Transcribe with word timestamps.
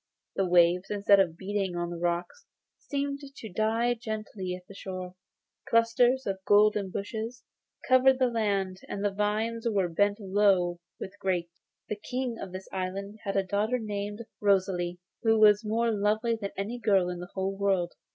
The 0.35 0.47
waves, 0.47 0.89
instead 0.89 1.19
of 1.19 1.37
beating 1.37 1.75
on 1.75 1.91
the 1.91 1.99
rocks, 1.99 2.47
seemed 2.79 3.19
to 3.19 3.49
die 3.53 3.93
gently 3.93 4.55
on 4.55 4.61
the 4.67 4.73
shore; 4.73 5.13
clusters 5.69 6.25
of 6.25 6.39
golden 6.43 6.89
bushes 6.89 7.43
covered 7.87 8.17
the 8.17 8.25
land, 8.31 8.79
and 8.89 9.05
the 9.05 9.11
vines 9.13 9.67
were 9.69 9.87
bent 9.87 10.19
low 10.19 10.79
with 10.99 11.19
grapes. 11.19 11.61
The 11.87 11.97
King 11.97 12.39
of 12.41 12.51
this 12.51 12.67
island 12.73 13.19
had 13.25 13.35
a 13.37 13.43
daughter 13.43 13.77
named 13.77 14.25
Rosalie, 14.41 14.97
who 15.21 15.37
was 15.39 15.63
more 15.63 15.91
lovely 15.91 16.35
than 16.35 16.49
any 16.57 16.79
girl 16.79 17.07
in 17.09 17.19
the 17.19 17.29
whole 17.35 17.55
world. 17.55 17.93